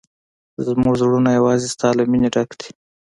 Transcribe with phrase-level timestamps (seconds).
[0.65, 2.69] زموږ زړونه یوازې ستا له مینې ډک دي.